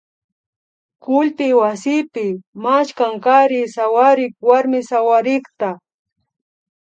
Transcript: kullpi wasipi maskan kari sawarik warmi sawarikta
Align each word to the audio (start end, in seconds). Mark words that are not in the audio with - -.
kullpi 1.03 1.47
wasipi 1.61 2.25
maskan 2.63 3.13
kari 3.25 3.61
sawarik 3.75 4.33
warmi 4.47 4.79
sawarikta 4.89 5.69